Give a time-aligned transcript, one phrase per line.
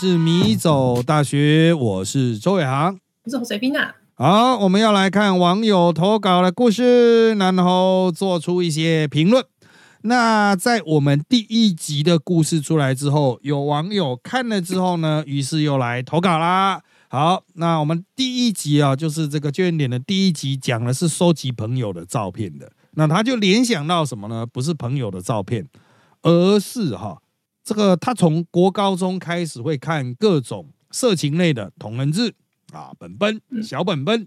[0.00, 3.96] 是迷走大学，我是周伟航，我是侯水斌啊。
[4.14, 9.44] 好，我们要来看网友投稿的故事，然后做出一些评论。
[10.02, 16.80] 那在我们第一集的故事出来之后，有网友看了之后呢，于是又来投稿啦。
[17.08, 22.70] 好，那我们第一集啊，就是这个卷点的第一集，讲的是收集朋友的照片的。
[22.92, 24.46] 那他就联想到什么呢？
[24.46, 25.66] 不是朋友的照片，
[26.22, 27.18] 而是哈。
[27.68, 32.32] 这个他从国高中开始会看各种色情类的同人志
[32.72, 34.26] 啊，本本小本本，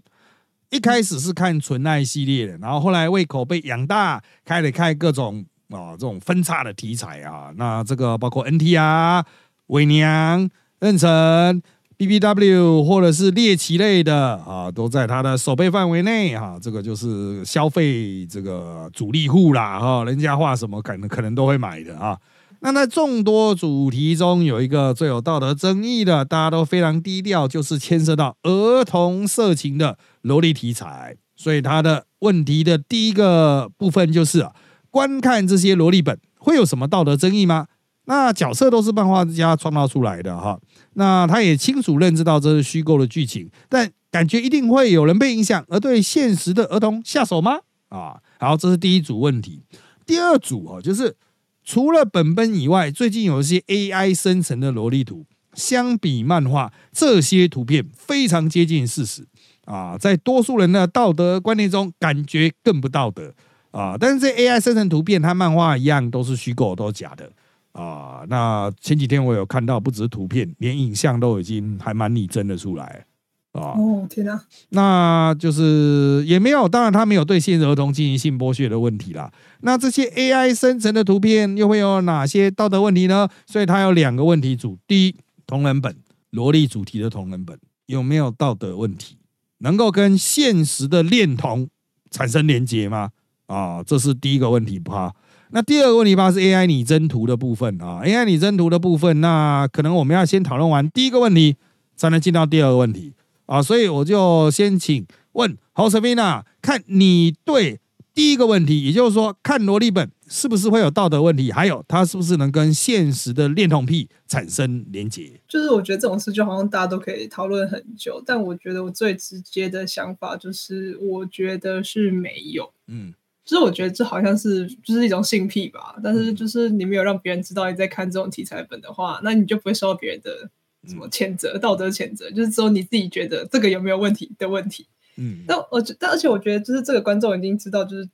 [0.70, 9.26] 一开始是看纯爱系列的，然后后来胃口被养大，开始看各种啊这种分叉的题材啊，那这个包括 NT 啊、
[9.66, 11.60] 伪娘、妊娠、
[11.98, 22.16] BBW 或者是猎奇类的啊，都在他的手背范围内啊，这个就是消费这个主力户啦哈，人家画什么可能可能都会买的啊。
[22.64, 31.16] 那在众多主题中，有一个最有道德争议的，大家都非常低调，就是牵涉到儿童色情的萝莉题材。
[31.34, 34.52] 所以他的问题的第一个部分就是啊，
[34.92, 37.66] 观看这些萝莉本会有什么道德争议吗？
[38.04, 40.56] 那角色都是漫画家创造出来的哈，
[40.92, 47.58] 那他也清楚认知到这是虚构的剧情，但感觉一定会有人被影响而对现实的儿童下手吗？
[47.88, 49.64] 啊，好，这是第一组问题。
[50.06, 51.16] 第二组啊，就是。
[51.64, 55.24] 除了本本以外，最近有一些 AI 生成的萝莉图，
[55.54, 59.26] 相比漫画，这些图片非常接近事实
[59.64, 63.32] 啊，在多数人的道德观念中，感觉更不道德
[63.70, 63.96] 啊。
[63.98, 67.30] 但是这 AI 生成图片和漫画一样，都是虚构，都是假的
[67.72, 68.24] 啊。
[68.28, 73.06] 那前几天我有看到，不只是图片，连影像都已经还蛮拟真的出来。
[73.52, 79.30] 哦天哪，那就是也没有，当然他没有对现实儿童进行性剥削的问题啦。
[79.60, 83.28] 那这些 AI 生成的图片又会有哪些道德问题呢？
[83.46, 85.14] 所以它有两个问题组：第一，
[85.46, 85.94] 同人本
[86.30, 89.18] 萝莉主题的同人本有没有道德问题？
[89.58, 91.68] 能够跟现实的恋童
[92.10, 93.10] 产生连接吗？
[93.46, 95.12] 啊，这是第一个问题吧。
[95.50, 101.56] 那第二个问题吧是 AI 拟真图的部分啊，AI 拟真图的部分，那可能我们要先讨论完第一个问题，
[101.94, 103.12] 才能进到第二个问题。
[103.46, 107.80] 啊，所以我就先请问侯世斌啊，看你对
[108.14, 115.40] 第一个问题，也就是说看萝莉本是不是会有道德问题，还有它是不是能跟现实的恋童癖产生连结？
[115.48, 122.72] 就是我觉得这种事就好像大家都可以讨论很久，但我觉得我最直接的想法就是，我觉得是没有。
[122.86, 123.14] 嗯，
[123.44, 130.50] 就是我觉得这好像是就是一种性癖吧，但是就是你没有让别人知道你在看这种题材本的话，那你就不会受到别人的。
[130.86, 131.58] 什么谴责？
[131.58, 134.86] 道德谴责，就是说你自己觉得这个有没有问题的问题。
[135.16, 138.08] 嗯，但我但而且我觉得，就是这个观众已经知道，就是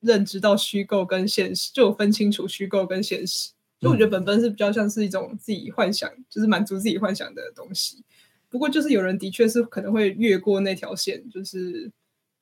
[0.00, 3.50] 认知到虚构跟现实，就分清楚虚构跟现实。
[3.80, 8.04] 所以我觉得本本是比较像是一种自己幻想，就是满足自己幻想的东西。
[8.48, 11.90] 不过就是有人的确是可能会越过那条线，就是。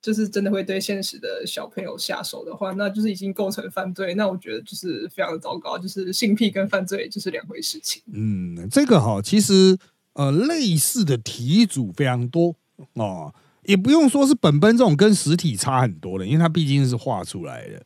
[0.04, 4.12] 就是真的会对现实的小朋友下手的话，那就是已经构成犯罪。
[4.16, 8.03] 那我觉得就是非常的糟糕，就是性癖跟犯罪就是两回事情。
[8.12, 9.78] 嗯，这个哈，其实
[10.12, 12.54] 呃，类似的题组非常多
[12.93, 13.32] 哦，
[13.62, 17.82] 也不用说是本本这种跟实体差很多的，因为它毕竟是画出来的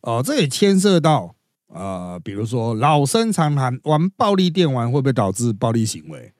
[0.00, 0.20] 哦。
[0.26, 1.36] 这也牵涉到
[1.68, 6.32] 呃，比如说老生常谈，玩暴力电玩会不会导致暴力行为？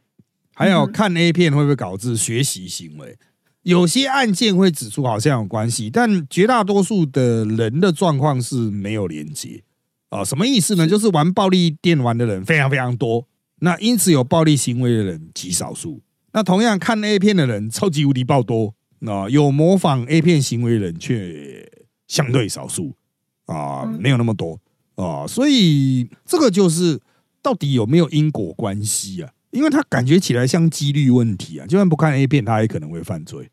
[0.56, 3.16] 还有看 A 片会不会导致学习行为？
[3.62, 9.62] 有些案件会指出好像有关系，但绝大多数的人的状况是没有连接
[10.08, 10.24] 啊。
[10.24, 10.86] 什么意思呢？
[10.86, 13.26] 就是玩暴力电玩的人非常非常多，
[13.60, 16.00] 那因此有暴力行为的人极少数。
[16.32, 21.68] 那同样看 A 片的人超级无敌爆多，那有模仿 A 片行为的人却
[22.06, 22.94] 相对少数
[23.46, 24.58] 啊，没有那么多
[24.94, 25.26] 啊。
[25.26, 26.98] 所以这个就是
[27.42, 29.30] 到底有没有因果关系啊？
[29.50, 33.50] 因为他感觉起来像几率问题啊，就算不看 A 片，他也可能会犯罪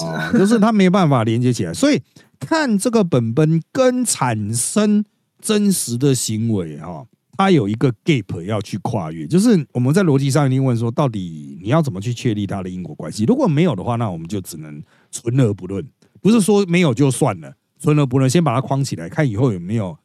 [0.00, 1.74] 啊，就是他没办法连接起来。
[1.74, 2.00] 所以
[2.38, 5.04] 看这个本本跟产生
[5.40, 7.06] 真实的行为哈，
[7.36, 9.26] 它有一个 gap 要去跨越。
[9.26, 13.24] 就是我们在逻辑上一定问说，到底你要怎么去确立它的因果关系？
[13.24, 15.86] 如果没有的话，那我们就只能存而不论，
[16.20, 19.96] 不是说没有就算了，存而不论，先把它框起来，看以后有没有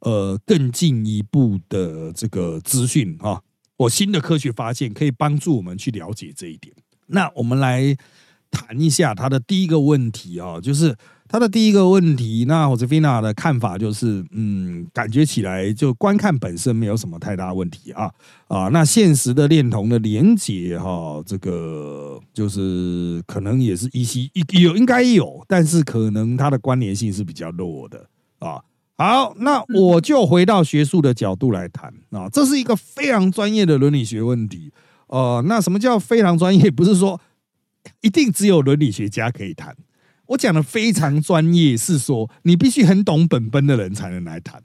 [0.00, 3.42] 呃更进一步的这个资讯哈。
[3.78, 6.74] 我新的科学发现可以帮助我们去了解这一点。
[7.06, 7.96] 那我们来
[8.50, 10.94] 谈一下他的第一个问题啊，就是
[11.28, 12.44] 他的第一个问题。
[12.48, 18.10] 那我这菲娜的看法就是，嗯，感觉起来就观看本身没有什么太大问题啊
[18.48, 18.68] 啊。
[18.68, 28.06] 那现实的恋童的连结哈，这个就是可能也是依稀有应该有，但是可能它的关联性是比较弱的
[28.38, 28.60] 啊。
[28.98, 34.72] 好，那我就回到学术的角度来谈啊，这是一个非常专业的伦理学问题
[35.06, 36.68] 呃，那什么叫非常专业？
[36.68, 37.20] 不是说
[38.02, 39.76] 一定只有伦理学家可以谈。
[40.26, 44.60] 我讲的非常专业，是说你必须很懂本本的人才能来谈。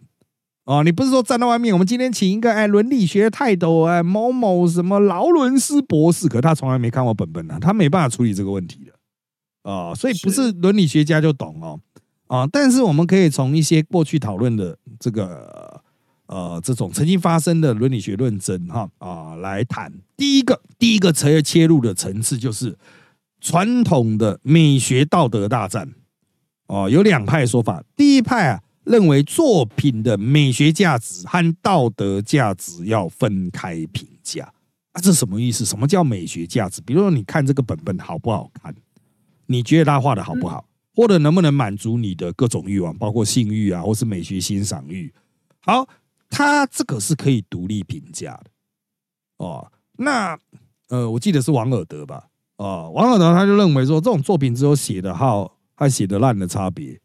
[0.65, 11.80] 哦，你不是说站在外面，我们今天请一个哎伦理学泰斗哎某某什么劳伦斯博士，可他从来没看过本本啊，他没办法处理这个问题的啊，所以不是伦理学家就懂哦
[12.33, 15.80] 啊，但是我们可以从一些过去讨论的这个
[16.25, 19.94] 呃这种曾经发生的伦理学论争哈啊来谈。
[20.18, 22.75] 第一个第一个切切入的层次就是
[23.39, 25.88] 传统的美学道德大战
[26.65, 28.63] 哦，有两派说法，第一派啊。
[28.85, 34.44] 认为作品的美学价值和道德价值要分开评价
[34.91, 35.63] 啊，这什么意思？
[35.63, 36.81] 什么叫美学价值？
[36.81, 38.75] 比如说，你看这个本本好不好看？
[39.45, 40.65] 你觉得他画的好不好？
[40.95, 45.13] 或者能不能满足你的各种欲望，包括性欲啊，或是美学欣赏欲？
[45.62, 45.88] 好，
[46.30, 48.45] 他这个是可以独立评价的
[49.38, 49.72] 哦。
[49.98, 50.38] 那
[50.90, 52.28] 呃，我记得是王尔德吧？
[52.57, 57.00] 哦，王尔德他就认为说，这种作品只有写的好和写的烂的差别。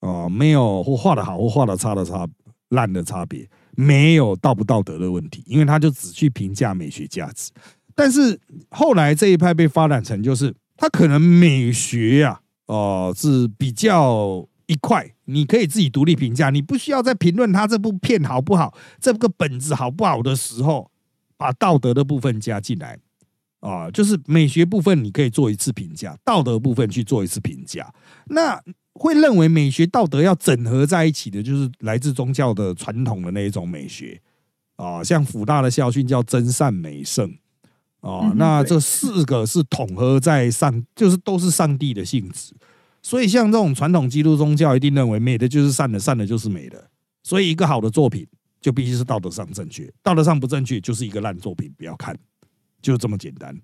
[0.00, 2.26] 哦，没有或画的好或画的差的差
[2.68, 7.50] 烂的差别，没有道不道德的问题，因为他就只去评价美学价值。
[7.96, 8.40] 但是
[8.70, 20.90] 后来这一派被发展成，就是他可能美学呀，哦是比较一块，你可以自己独立评价，你不需要在评论他这部片好不好，这个本子好不好的时候，
[21.36, 22.96] 把道德的部分加进来。
[23.60, 27.92] 啊，就是美学部分你可以做一次评价，道德部分去做一次评价，
[28.26, 28.62] 那。
[29.00, 34.20] 会认为美学道德要整合在一起的，就是来自宗教的传统的那一种美学。
[34.74, 37.32] 啊，像辅大的校训叫真善美圣。
[38.08, 42.54] 啊，那这四个是统合在上，就是都是上帝的性质，
[43.02, 46.88] 所以像这种传统基督宗教一定认为美的就是善的，善的就是美的，
[47.22, 48.26] 所以一个好的作品
[48.60, 52.16] 就必须是道德上正确，道德上不正确就是一个烂作品，不要看，
[52.80, 53.54] 就这么简单。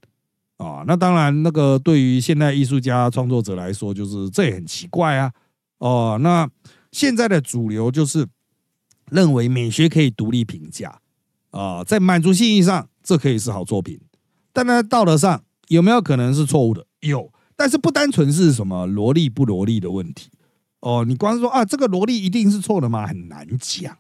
[0.56, 5.32] 啊，那当然，那个对于现代艺术家创作者来说，就是这也很奇怪啊。
[5.79, 6.49] 哦，那
[6.93, 8.25] 现在的主流就是
[9.11, 11.00] 认为美学可以独立评价。
[11.50, 14.00] 啊，在满足性意义上，这可以是好作品，
[14.54, 16.86] 但在道德上有没有可能是错误的？
[17.00, 20.30] 有，但是不单纯是什么萝莉不萝莉的问题
[20.80, 21.04] 哦。
[21.06, 23.06] 你光说啊，这个萝莉一定是错的吗？
[23.06, 23.98] 很难讲。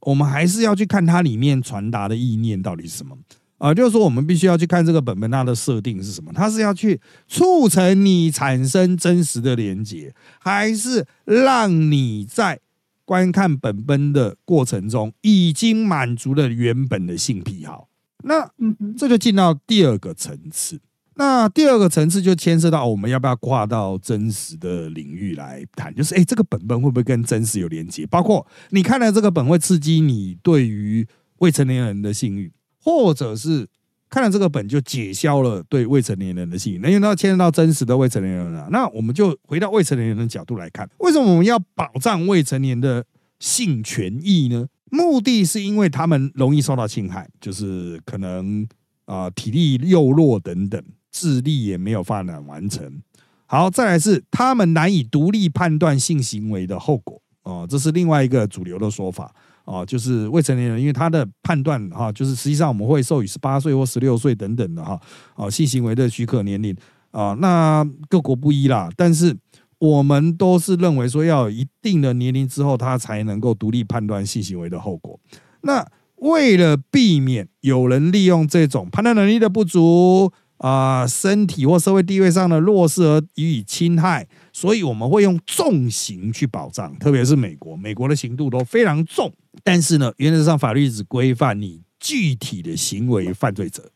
[0.00, 3.14] 我们还是要去看它里面传达的意念到底是什么。
[3.58, 6.32] 啊，就是说，我们必须要去看这个本本它的设定是什么？
[6.32, 6.98] 它是要去
[7.28, 12.58] 促成你产生真实的连接，还是让你在
[13.04, 17.88] 观看本本的过程中已经满足了原本的性癖好？
[18.24, 18.50] 那
[18.96, 20.80] 这就进到第二个层次。
[21.16, 25.94] 那第二个层次就牵涉到我们要不要跨到真实的领域来谈？
[25.94, 28.06] 就是，哎，这个本本会不会跟真实有连接？
[28.06, 31.06] 包括你看了这个本会刺激你对于
[31.38, 32.52] 未成年人的性欲。
[32.82, 33.68] 或者是
[34.08, 38.66] 看了这个本就解消了对未成年人的性欲，那因为它牵涉到真实的未成年人啊。
[38.72, 43.04] 那我们就回到未成年人的角度来看，为什么我们要保障未成年的
[43.38, 44.66] 性权益呢？
[44.90, 48.66] 目的是因为他们容易受到侵害，就是可能
[49.06, 53.00] 啊体力又弱等等，智力也没有发展完成。
[53.46, 59.34] 好，再来是他们难以独立判断性行为的后果哦，这是另外一个主流的说法。
[59.66, 65.00] 哦，就是未成年人，因为他的判断哈，就是实际上我们会授予十八岁或十六岁等等的哈，
[65.36, 66.74] 哦，性行为的许可年龄
[67.12, 69.36] 啊，那各国不一啦，但是
[69.80, 75.18] 我们都是认为说要有一定的年龄之后，他才能够独立判断性行为的后果。
[75.62, 75.84] 那
[76.16, 80.32] 为了避免有人利用这种判断能力的不足。
[80.60, 89.32] 啊，身体或社会地位上的弱势而予以侵害，所以我们会用重刑去保障，特别是美国，美国的刑度都非常重。
[89.64, 93.90] 但是呢，原则上法律只规范你具体的行为犯罪者，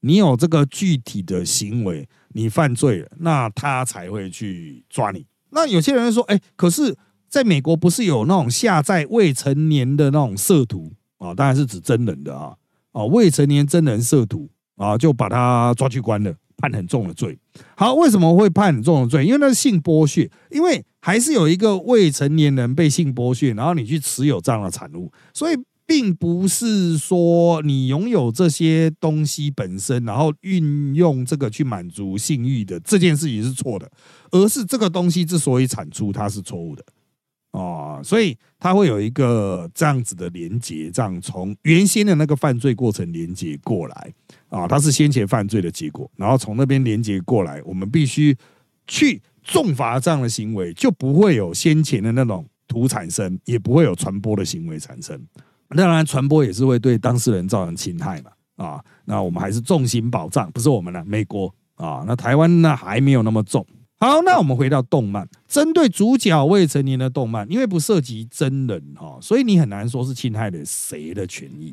[0.00, 5.26] 你有这个具体的行为，你犯罪了，那他才会去抓你。
[5.50, 6.96] 那有些人说，哎，可是
[7.28, 11.34] 在美国不是有那种下载未成年的那种色图啊？
[11.34, 12.54] 当然是指真人的啊，
[12.92, 14.50] 啊，未成年真人色图。
[14.76, 17.38] 啊，就把他抓去关了，判很重的罪。
[17.76, 19.24] 好，为什么会判很重的罪？
[19.24, 25.56] 因为那是性剥削，因为还是有一个未成年人被性剥削，然后你去持有这样的产物，所以
[25.92, 33.92] 并不是说你拥有这些东西本身，然后运用这个去满足性欲的这件事情是错的，
[34.30, 36.82] 而是这个东西之所以产出，它是错误的。
[37.50, 44.14] 哦，所以它会有一个这样子的连接，这样从原先的那个犯罪过程连接过来
[44.48, 48.34] 啊，它是先前犯罪的结果，然后从那边连接过来，我们必须
[48.86, 55.22] 去重罚这样的行为，就不会有先前的那种图产生，也不会有传播的行为产生。
[55.74, 58.30] 当然，传播也是会对当事人造成侵害嘛。
[58.56, 58.84] 啊。
[59.04, 62.04] 那我们还是重心保障，不是我们了，美国啊。
[62.06, 63.66] 那台湾呢还没有那么重。
[63.98, 71.72] 好，那我们回到动漫，针对主角未成年的动漫，因为不涉及真人哈，所以你很难说是侵害了谁的权益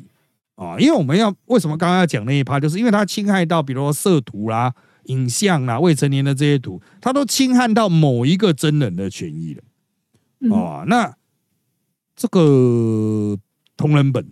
[0.54, 0.78] 啊。
[0.78, 4.72] 因为我们要为什么刚刚要讲那一趴，就是因为它侵害到，比如说色图啦、
[5.06, 10.84] 影像啦、未成年的这些图，它都侵害到某一个真人的权益了啊。
[10.86, 11.12] 那
[12.14, 13.36] 这个
[13.80, 14.26] 同人本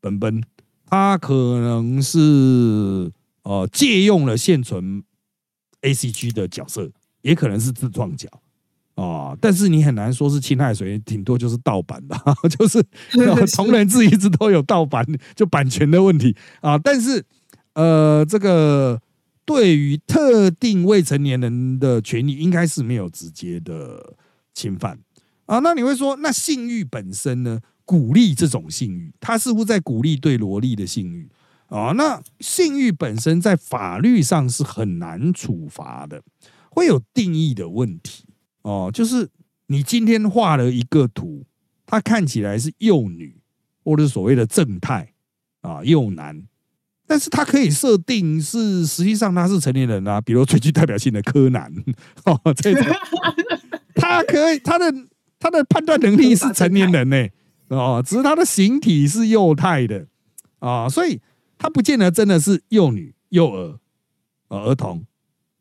[0.00, 0.42] 本本，
[0.86, 2.18] 它可能是
[3.44, 5.04] 呃借用了现存
[5.82, 6.90] A C G 的角色。
[7.22, 8.26] 也可能是自创角
[8.94, 12.18] 啊，但是你很难说是侵害谁，顶多就是盗版吧，
[12.58, 12.82] 就是
[13.54, 15.06] 同人志一直都有盗版，
[15.36, 16.78] 就版权的问题啊。
[16.78, 17.22] 但是
[17.74, 19.02] 呃，这个
[19.44, 24.14] 对于特定未成年人的权利，应该是没有直接的
[24.54, 24.98] 侵犯
[25.44, 25.58] 啊。
[25.58, 27.60] 那你会说，那性欲本身呢？
[27.90, 31.28] 鼓励这种性欲，他似乎在鼓励对萝莉的性欲
[31.66, 31.90] 啊。
[31.96, 36.22] 那性欲本身在法律上是很难处罚的。
[36.70, 38.26] 会有定义的问题
[38.62, 39.28] 哦，就是
[39.66, 41.44] 你今天画了一个图，
[41.84, 43.34] 它看起来是幼女
[43.82, 45.12] 或者所谓的正太
[45.62, 46.44] 啊幼男，
[47.08, 51.68] 但是它可以设定是实际上他是成年人啊，比如最具代表性的柯南
[52.24, 52.84] 哦，这种
[53.96, 54.94] 他可以他的
[55.40, 57.28] 他的判断能力是成年人呢
[57.76, 60.06] 哦，只是他的形体是幼态的
[60.58, 61.20] 啊，所以
[61.58, 63.78] 他不见得真的是幼女幼儿
[64.48, 65.04] 儿童。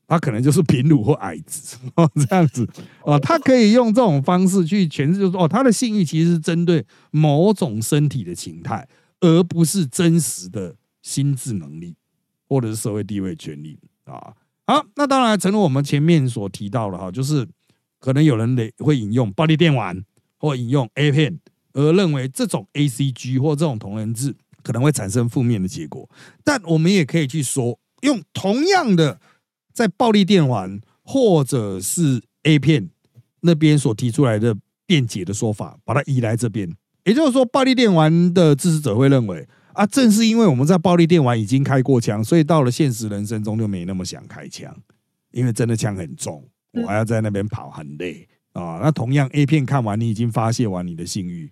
[0.08, 2.68] 他可能就是贫乳或矮子哦，这样子
[3.04, 8.88] 哦，他可以用这种方式去诠释，就是说哦，他的性欲其实是针对某种身体的形态，
[9.20, 11.96] 而不是真实的心智能力
[12.48, 14.34] 或者是社会地位、权利啊。
[14.66, 17.48] 好，那当然，正如我们前面所提到的哈，就是
[18.00, 20.04] 可能有人会引用暴力电玩
[20.40, 21.40] 或引用 A 片，
[21.80, 26.10] 而认为这种 A C G 或这种同人志可能会产生负面的结果，
[26.44, 29.20] 但我们也可以去说，用同样的。
[29.72, 32.90] 在暴力电玩或者是 A 片
[33.42, 34.54] 那边所提出来的
[34.86, 36.70] 辩解的说法，把它移来这边，
[37.06, 44.76] 也就是说，暴力电玩的支持者会认为啊，正是因为我们在暴力电玩已经开过枪，所以到了现实人生中就没那么想开枪，
[45.32, 46.44] 因为真的枪很重，
[46.74, 48.80] 我还要在那边跑很累啊。
[48.84, 51.50] 那同样 A 片看完，你已经发泄完你的性欲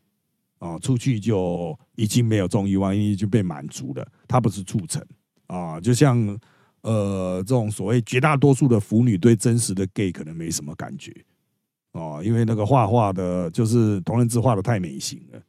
[0.59, 5.03] 啊，出去就已经没有中欲望，因为就被满足了，它不是促成
[5.47, 6.39] 啊，就像。
[6.81, 11.11] 呃，这种所谓绝大多数的腐女对真实的 gay 可能没什么感觉
[11.91, 15.41] 哦，因为那个画画的，就是同人字画的太美型了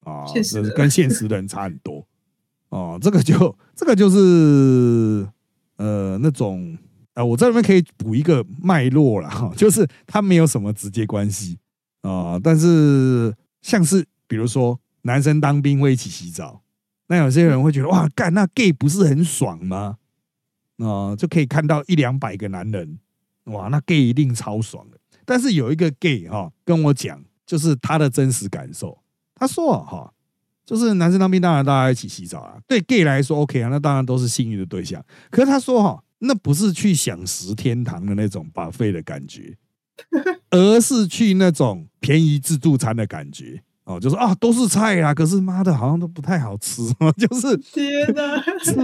[0.00, 2.04] 啊，是跟现实的人差很多
[2.70, 2.98] 哦。
[3.00, 5.28] 这个就这个就是
[5.76, 6.76] 呃那种
[7.14, 11.56] 啊，我在里面可以补一个脉络了哈， 就是它没有什么直接关系
[12.00, 16.62] 啊，但是像是比如说男生当兵会一起洗澡，
[17.08, 19.96] 那有些人会觉得哇，干那 gay 不是很爽吗？
[20.78, 23.00] 啊，就可以看到一两百个男人，
[23.46, 24.96] 哇，那 gay 一定超爽的。
[25.24, 29.02] 但是有一个 gay 哈跟我讲，就是他的真实感受。
[29.34, 30.12] 他说哈，
[30.64, 35.04] 就是男生当兵当然大家一起洗澡啊，对 gay 来说 OK 啊，那当然都是幸运的对象。
[35.28, 39.56] 可是他说哈，那不是去享食天堂的那种把费的感觉，
[40.50, 43.64] 而是去那种便宜自助餐的感觉。
[43.90, 46.82] 哦，就说啊，都是菜啦，可是妈的，好像都不太好吃，
[47.18, 48.40] 就是天哪，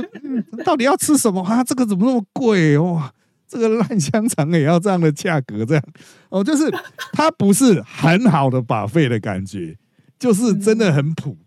[0.67, 1.63] 到底要吃什么啊？
[1.63, 3.13] 这个怎么那么贵哇？
[3.47, 5.65] 这个烂香肠也要这样的价格？
[5.65, 5.85] 这样
[6.31, 6.69] 哦，就是
[7.13, 9.77] 它不是很好的把费的感觉，
[10.19, 11.39] 就是真的很普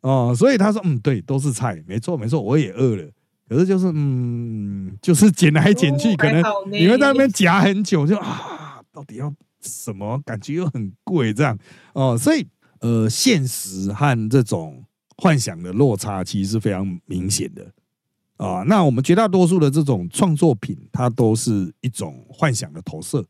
[0.00, 0.34] 哦。
[0.36, 3.04] 所以他说，嗯，对，都是菜，没错没错，我也饿了，
[3.48, 6.42] 可是就是嗯，就是捡来捡去，可能
[6.72, 10.20] 你会在那边夹很久，就啊，到底要什么？
[10.26, 11.56] 感觉又很贵，这样
[11.92, 12.44] 哦，所以。
[12.84, 14.84] 呃，现实和这种
[15.16, 17.66] 幻想的落差其实是非常明显的
[18.36, 18.62] 啊。
[18.66, 23.24] 那我们绝大多数的这种创作品，它都是一种幻想的投射，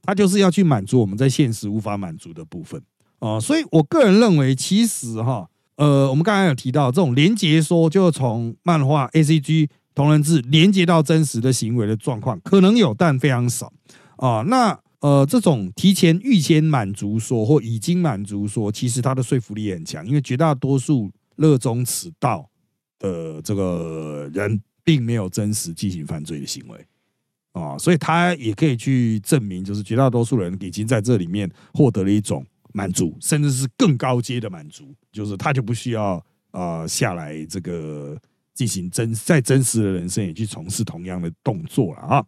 [0.00, 2.80] 它就是要去满足我们在现实无法满足的部分
[3.18, 3.40] 啊。
[3.40, 13.72] 所以我个人认为，其实哈，呃，我们刚才有提到这种连接说，就从漫画 A C G 同人志连接到真实的行为的状况，可能有，但非常少
[14.18, 14.44] 啊。
[14.46, 22.50] 那呃，这种提前预先满足说或已经满足说，其实它的说服力很强，因为绝大多数热衷此道
[22.98, 26.86] 的这个人，并没有真实进行犯罪的行为
[27.52, 38.20] 啊，所以他也可以去证明，就是绝大多数人已经在这里面获得了一种满足，甚至是更高阶的满足，就是他就不需要啊下来这个
[38.52, 42.24] 进行真在真实的人生也去从事同样的动作了啊。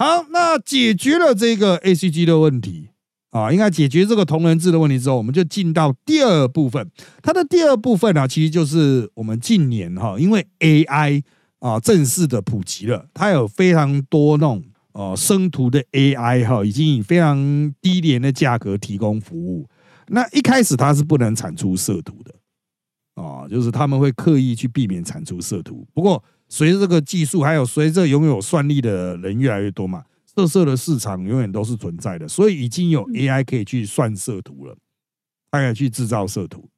[0.00, 2.88] 好，那解决了这个 A C G 的问题
[3.32, 6.90] 啊，应该解决这个同人志的问题之后，我们就进到第二部分。
[7.22, 11.22] 它的第二部分呢，其实就是我们近年哈，因为 A I
[11.58, 19.68] 啊正式的普及了，它有非常多那种哦生图的 AI 哈，已经以非常低廉的价格提供服务。
[20.06, 25.86] 那一开始它是不能产出色图的，啊，就是他们会刻意去避免产出色图。
[25.92, 34.76] 不过随着这个技术，还有随着拥有算力的人越来越多嘛，色色的市场永远都是存在的，所以已经有 AI 可以去算色图了，
[35.52, 36.68] 它可以去制造色图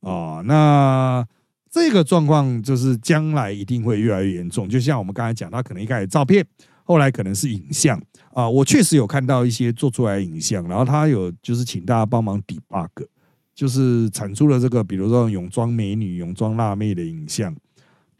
[0.00, 0.42] 啊。
[0.44, 1.24] 那
[1.70, 4.68] 这个状况就是将来一定会越来越严重。
[4.68, 6.44] 就像我们刚才讲，它可能一开始照片，
[6.82, 8.50] 后来可能是影像啊。
[8.50, 13.06] 我确实有看到一些做出来影像，然后他有就是请大家帮忙 debug，
[13.54, 17.54] 就是产出了这个，比如说泳装美女、泳装辣妹的影像。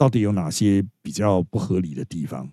[0.00, 2.48] 到底有哪些比较不合理的地方？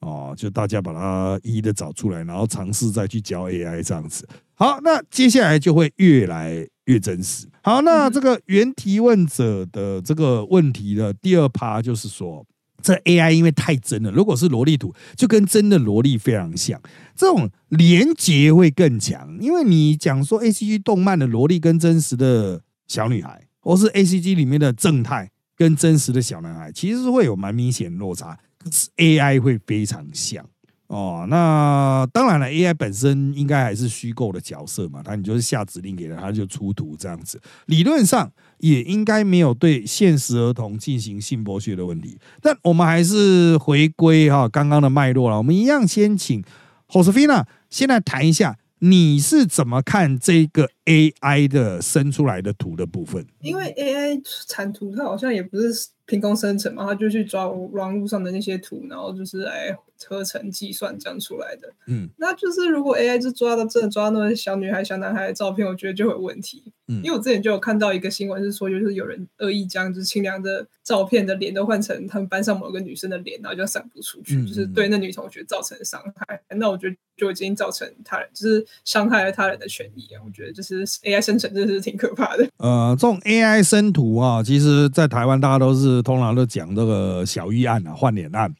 [0.00, 4.26] 哦，就大家把它一一的找出来，然后尝试再去教 AI 这样子。
[4.54, 7.46] 好，那接下来就会越来越真实。
[7.62, 12.44] 好，那这个原提问者的这个问题的第二趴就是说，
[12.82, 16.82] 这 AI 因为太真了，如果是萝莉图，就跟真的萝莉非常像，
[17.14, 19.38] 这种连结会更强。
[19.40, 25.30] 因为你讲说 ACG 动漫的萝莉跟真实的小女孩，或是 ACG 里面的正太。
[25.56, 30.44] 跟真实的小男孩其实是会有蛮明显落差，可是 AI 会非常像
[30.88, 31.26] 哦。
[31.28, 37.40] 那当然了，AI 本身应该还是虚构的角色嘛，那你就是下指令给他，他就出图这样子。
[37.66, 42.18] 理论上也应该没有对现实儿童进行性剥削的问题。
[42.40, 46.42] 但我们还是回归哈刚刚的脉络了，我们一样先请
[46.88, 48.58] Josefina 先来谈一下。
[48.84, 53.26] 你是怎么看这个 AI 的生出来的图的部分？
[53.40, 59.76] 因为 AI 产图，它好像也不是凭空生成嘛，它就去抓网络上的那些图，然后就是来。
[60.04, 66.60] 合成计算这样出来的，嗯，那就是如果 AI 就抓到真的抓到那些小女孩、小男孩的照片，我觉得就有问题。
[66.88, 76.42] 嗯，因为我之前就有看到一个新闻，是说就是有人恶意将就是清凉的照片的脸都换成他们班上某个女生的脸，然后就散布出去，就是对那女同学造成伤害。
[76.56, 80.20] 那我觉得就已经造成他人就是伤害了他人的权益啊。
[80.26, 80.71] 我觉得就是
[81.04, 82.48] AI 生成真的是挺可怕的。
[82.58, 88.52] 呃，这种 AI 生图啊，其实在台湾大家都是通常都讲这个小玉案啊、换脸案。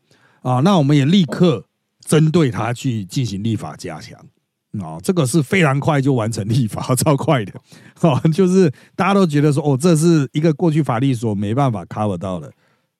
[0.42, 1.64] 啊，那我们也立刻
[2.05, 4.18] 针对他去进行立法加强
[4.81, 7.53] 啊，这个是非常快就完成立法， 超快的
[8.01, 12.51] 啊，就是大家都觉得说，哦，这是一个过去法律所没办法 cover 到的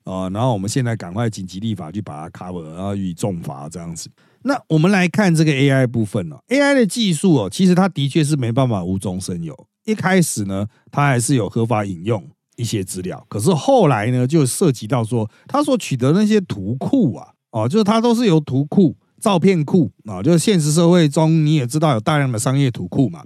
[0.05, 4.09] 啊，然后我们现在赶快紧急立法去把它 cover，然后予以重罚这样子。
[4.45, 17.29] 那我们来看这个 AI 部分哦，AI 的技术哦，其实它的确是没办法无中生有，一开始呢，它还是有合法引用一些资料，可是后来呢，就涉及到说，它所取得那些图库啊。
[17.53, 23.23] 哦，就是它都是由图库、照片库啊，就是现实社会中你也知道有大量的商业图库嘛，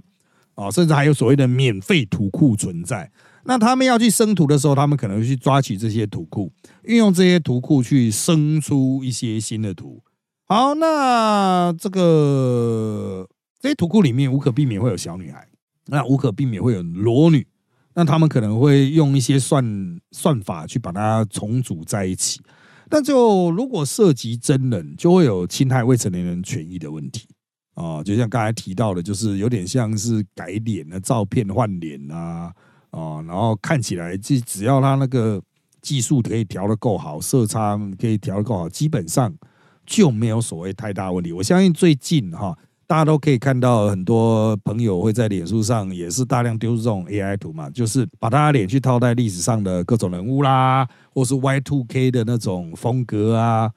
[0.55, 3.09] 啊，甚至还有所谓的免费图库存在。
[3.45, 6.51] 那他们要去生图的时候，他们可能去抓取这些图库，
[6.83, 10.03] 运用这些图库去生出一些新的图。
[10.49, 13.27] 好，那这个
[13.59, 15.45] 这些图库里面无可避免会有小女孩，
[15.87, 17.45] 那无可避免会有裸女，
[17.95, 22.39] 那他们可能会用一些算算法去把它重组在一起。
[22.89, 27.27] 那就如果涉及真人，就会有侵害未成年人权益的问题
[27.73, 32.53] 啊，就像刚才提到的，就是有点像是改脸的照片换脸啊，
[32.91, 35.43] 啊，然后看起来只只要他那个
[35.81, 39.35] 技术可以调的够好，色差可以调的够好，基本上
[39.87, 41.31] 就没有所谓太大问题。
[41.31, 42.55] 我相信最近哈。
[42.89, 53.69] 大家都可以看到，很多朋友会在脸书上也是大量丢出这种 AI 图嘛，就是把他的脸去套在历史上的各种人物啦，或是 Y2K 的那种风格啊，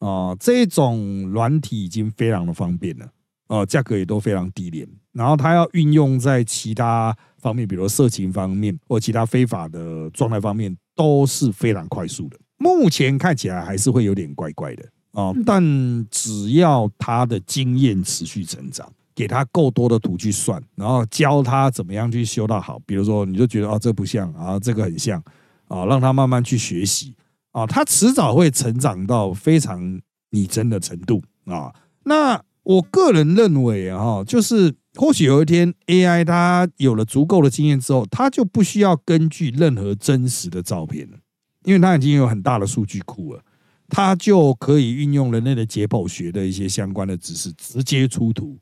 [0.00, 3.08] 啊，这种软体已经非常的方便了，
[3.48, 12.38] 哦，价格也都非常低廉，然后它要运用在其他方面，比如色情方面或其他非法的状态方面，都是非常快速的。
[12.58, 14.84] 目前看起来还是会有点怪怪的。
[15.12, 15.62] 哦，但
[16.10, 22.78] 只要他的经验持续成长，给他够多的图去算，然后教他怎么样去修到好。
[22.86, 25.20] 比如说，你就觉得啊，这不像啊，这个很像
[25.66, 27.14] 啊，让他慢慢去学习
[27.52, 31.74] 啊，他迟早会成长到非常拟真的程度啊。
[32.04, 41.16] 那我个人认为啊，就是或许有一天 AI 它有了足够的经验之后，它就不需要根据任何真实的照片了，
[41.64, 43.42] 因为它已经有很大的数据库了。
[43.88, 48.58] 它就可以运用人类的解剖学的一些相关的知识，直接出图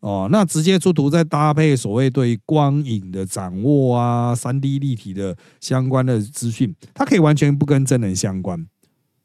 [0.00, 0.28] 哦。
[0.30, 8.66] 那直接出图，再搭配所谓对光影的掌握啊、三 D 立体的相关的资讯，它可以完全不跟真人相关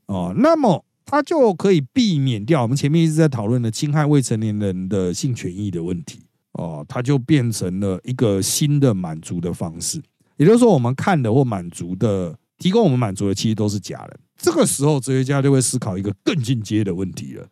[0.05, 0.33] 哦。
[0.37, 6.21] 那么它就可以避免掉我们前面一直在讨论的侵害未成年人的性权益的问题
[6.53, 6.85] 哦。
[6.87, 10.01] 它就变成了一个新的满足的方式，
[10.37, 14.19] 也就是说，我们看的或满足的、提供我们满足的，其实都是假人。
[14.37, 17.47] 这个时候，哲学家就会思考一个更进阶的问题了，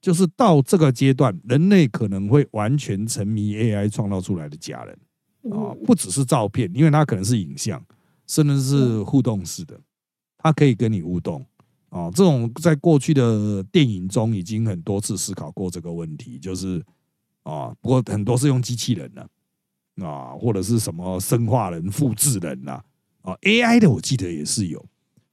[0.00, 4.98] 就是到这个阶段，人类可能会完全沉迷 AI 创造出来的假人。
[5.50, 7.82] 啊，不只是照片，因为它可能是影像，
[8.26, 9.80] 甚至是互动式的，
[10.36, 11.42] 它可以跟你互动。
[11.88, 12.10] 啊。
[12.10, 16.84] 这种在过去的电影中已经很多次思考过这个问题，就是
[17.42, 19.26] 啊，不过很多是用机器人的
[20.04, 22.72] 啊，或者是什么生化人、复制人呐
[23.22, 24.84] 啊，AI 的我记得也是有。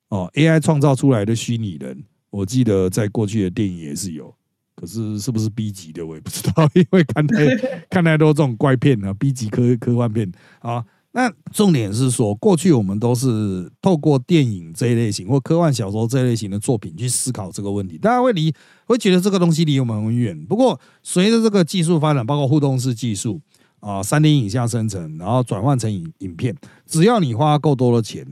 [0.09, 4.33] 哦，AI 创造出来的虚拟人，我记得在过去的电影也是有，
[4.75, 7.55] 可是是不是 B 级的我也不知道， 因为看太
[7.89, 10.85] 看太多这种怪片了，B 级科科幻片啊。
[11.13, 18.53] 那重点是说，过去我们都是透过电影这一类型或科幻小说这一类型的作品去思考这个问题，大家会离
[18.85, 20.45] 会觉得这个东西离我们很远。
[20.45, 23.41] 不过随着这个技术发展，包括互动式技术
[23.79, 28.23] 啊、三 D 影像生成，然后转换成影影片，只要你花够多的钱。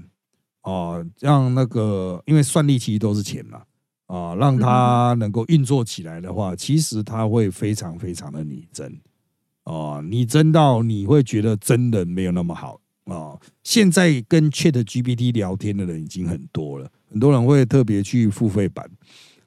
[0.65, 3.61] 哦，让那个，因为算力其实都是钱嘛，
[4.07, 8.99] 啊，让它能够运作起来的话，其实它会非常非常的拟真，
[9.65, 13.37] 哦，拟真到你会觉得真人没有那么好啊。
[13.63, 18.89] 现在跟 Chat GPT 聊天的人已经很多了，很多人会特别去付费版，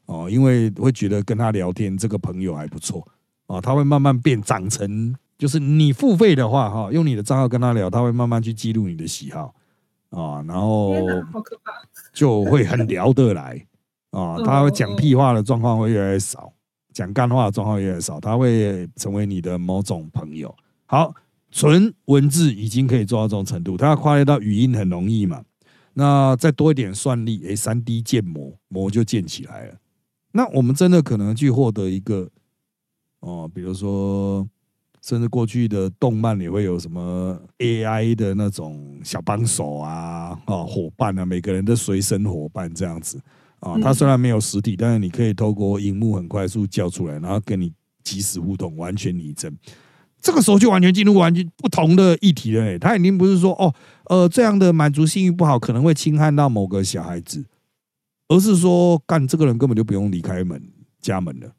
[0.07, 3.05] 哦，因为会觉得跟他聊天这个朋友还不错，
[3.49, 9.53] 啊，他会慢慢变长成，就是你付费的话，哈，用你的账号跟他聊，他会慢慢去记录你的喜好。
[10.11, 10.95] 啊，然后
[12.13, 13.67] 就会很聊得来
[14.11, 16.53] 啊，他会讲屁话的状况会越来越少，
[16.93, 20.55] 讲干话的状况越来越少，他会成为你的某种朋友。
[20.87, 21.15] 好，
[21.51, 25.43] 纯文字已经可以做到这种程度，他要跨越到语音很容易嘛？
[25.93, 29.75] 那再多一点算力，哎，三 D 建模模就建起来了。
[30.33, 32.29] 那我们真的可能去获得一个
[33.21, 34.49] 哦，比如说。
[35.01, 43.21] 甚至过去的动漫也会有什么 AI 的那种小帮手啊，啊伙伴啊，每个人的随身伙伴这样子
[43.61, 43.79] 啊。
[43.81, 49.57] 它虽然没有实体，但是你可以透过荧幕很快速叫出来，然后跟你即时互动，完全拟真。
[50.21, 52.65] 这个时候就完全进入完全不同的议题了。
[52.65, 53.73] 哎，他已经不是说哦，
[54.07, 57.45] 呃，这样的满足性欲不好，可能会侵害到某个小孩子，
[58.27, 60.61] 而是说干这个人根本就不用离开门
[61.01, 61.53] 家门了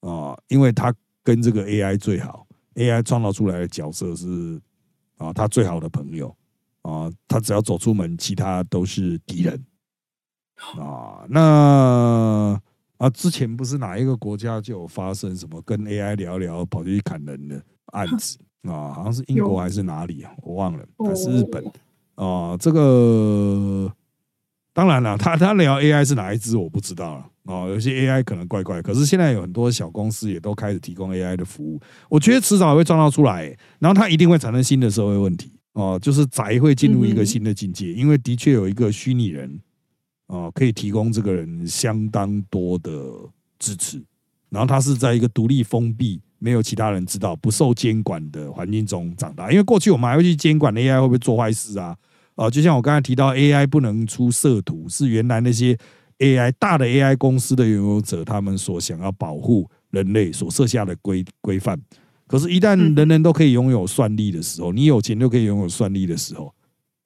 [0.00, 0.92] 啊，因为他
[1.22, 2.44] 跟这个 AI 最好。
[2.74, 4.60] AI 创造出来的角色是
[5.18, 6.34] 啊，他最好的朋友
[6.82, 9.64] 啊，他只要走出门，其他都是敌人
[10.78, 11.24] 啊。
[11.28, 12.60] 那
[12.98, 18.92] 啊，之前不是哪一个国家就有发生什么跟 AI 聊聊跑去砍人的案子 啊？
[18.92, 20.32] 好像是英国还是哪里啊？
[20.42, 21.64] 我忘了，还是日本
[22.14, 22.56] 啊？
[22.58, 23.92] 这个
[24.72, 27.28] 当然了，他他聊 AI 是哪一只我不知道了。
[27.44, 31.80] 哦，有些 AI 可能怪怪，可是现在有很多小公司也都开始提供 AI 的服务。
[32.08, 35.50] 我觉得迟早会创造出来，然后它一定会产生新的社会问题。
[35.72, 39.60] 哦，就是宅会进入一个新的境界，因为的确有一个虚拟人，
[40.28, 42.92] 哦，可以提供这个人相当多的
[43.58, 44.00] 支持。
[44.50, 49.50] 然后他是在一个独立封闭、没有其他人知道、不受监管的环境中长大。
[49.50, 51.96] 因为过去我们还会去监管 AI 会不会做坏事啊？
[52.36, 55.76] 啊，就像我刚才提到，AI 不能出色图，是原来那些。
[56.18, 61.80] AI 大的 AI 公司的拥有者，他们所想要保护人类所设下的规规范，
[62.26, 66.54] 可是，一旦人人都可以拥有算力的时候，你有钱就可以拥有算力的时候，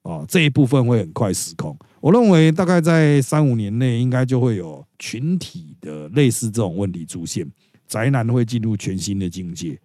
[0.03, 1.77] 啊，这一部分会很快失控。
[1.99, 7.45] 我认为，大概在三五年内，应该就会有群体的类似这种问题出现，
[7.87, 9.79] 宅男会进入全新的境界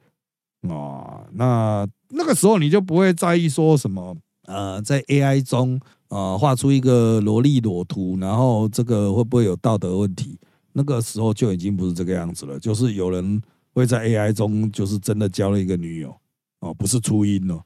[0.68, 1.26] 啊。
[1.32, 5.80] 那那个时候，你就不会在意说什么，呃，在 AI 中。
[6.12, 10.38] 啊，画出一个萝莉裸图，然后这个会不会有道德问题？
[10.74, 13.40] 那个时候就已经不是这个样子了，就是有人
[13.72, 16.14] 会在 AI 中，就是真的交了一个女友
[16.60, 17.62] 哦，不是初音哦，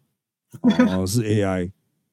[0.88, 1.68] 哦是 AI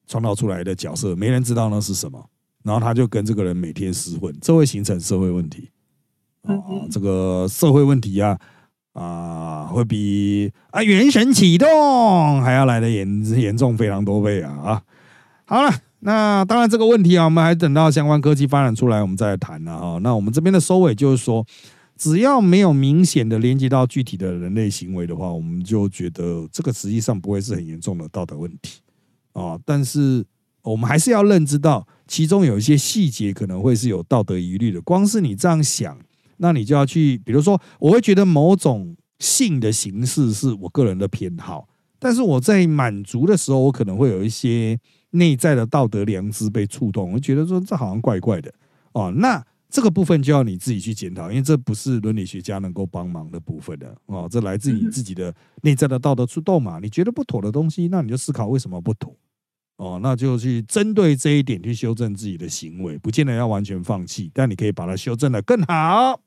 [0.08, 2.20] 创造出来的角色，没人知道那是什么，
[2.64, 5.70] 然后他就跟这个人每天厮混，这会形成社会问题
[6.42, 6.50] 啊，
[6.90, 8.36] 这个社会问题啊
[8.94, 14.82] 啊，会比啊原神启动还要来的严严重非常多倍啊啊，
[15.44, 15.70] 好了。
[16.06, 19.98] 那当然，这个问题啊，我们还等到相关科技发展出来，我们再来谈了哈。
[20.02, 21.42] 那我们这边的收尾就是说，
[21.96, 28.80] 只要没有明显的连接到具体的人类行为的话，我们就觉得这个实际上不会是很严重的道德问题
[29.32, 29.58] 啊。
[29.64, 30.22] 但是
[30.60, 34.82] 我们还是要认知到，其中有一些细节可能会是有道德疑虑的。
[34.82, 35.98] 光是你这样想，
[36.36, 41.66] 那你就要去，比如说，我会觉得某种性的形式是我个人的偏好，
[41.98, 44.78] 但是我在满足的时候，我可能会有一些。
[45.14, 48.52] 内在的道德良知被触动，我觉得说这好像怪怪的
[48.92, 49.12] 哦。
[49.16, 54.28] 那这个部分就要你自己去检讨，因为这不是伦理学家能够帮忙的部分的哦。
[54.30, 56.78] 这来自你自己的内在的道德触动嘛？
[56.80, 59.16] 你觉得不妥的东西，那你就思考为什么不妥
[59.76, 66.20] 哦，那就去针对这一点去修正自己的行为，不见得要完全放弃，但你可以把它修正的更好。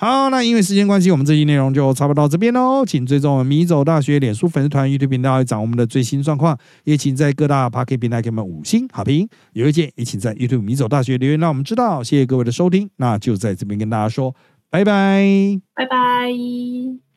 [0.00, 2.86] 好，那因为时间关系，我们这期内容就差不多到这边喽。
[2.86, 6.58] 请追踪米走大学脸书粉丝团、YouTube 频道，来掌握我们的最新状况。
[6.84, 9.28] 也请在各大 p a r k 平台给我们五星好评。
[9.52, 12.02] 有意见也请在 YouTube 米走大学留言，让我们知道。
[12.02, 14.34] 谢谢各位的收听，那就在这边跟大家说
[14.70, 17.09] 拜拜，拜拜。